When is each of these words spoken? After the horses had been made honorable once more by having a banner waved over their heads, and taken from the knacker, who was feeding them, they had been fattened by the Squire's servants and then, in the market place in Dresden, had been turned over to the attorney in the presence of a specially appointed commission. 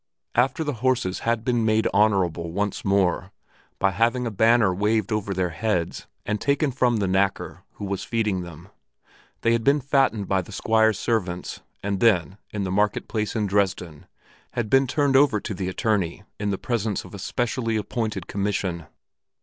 After 0.33 0.63
the 0.63 0.73
horses 0.81 1.19
had 1.29 1.45
been 1.45 1.63
made 1.63 1.87
honorable 1.93 2.51
once 2.51 2.83
more 2.83 3.31
by 3.77 3.91
having 3.91 4.25
a 4.25 4.31
banner 4.31 4.73
waved 4.73 5.11
over 5.11 5.31
their 5.31 5.51
heads, 5.51 6.07
and 6.25 6.41
taken 6.41 6.71
from 6.71 6.97
the 6.97 7.05
knacker, 7.05 7.59
who 7.73 7.85
was 7.85 8.03
feeding 8.03 8.41
them, 8.41 8.69
they 9.41 9.51
had 9.51 9.63
been 9.63 9.79
fattened 9.79 10.27
by 10.27 10.41
the 10.41 10.51
Squire's 10.51 10.97
servants 10.97 11.61
and 11.83 11.99
then, 11.99 12.39
in 12.49 12.63
the 12.63 12.71
market 12.71 13.07
place 13.07 13.35
in 13.35 13.45
Dresden, 13.45 14.07
had 14.53 14.71
been 14.71 14.87
turned 14.87 15.15
over 15.15 15.39
to 15.39 15.53
the 15.53 15.69
attorney 15.69 16.23
in 16.39 16.49
the 16.49 16.57
presence 16.57 17.03
of 17.05 17.13
a 17.13 17.19
specially 17.19 17.75
appointed 17.77 18.25
commission. 18.25 18.87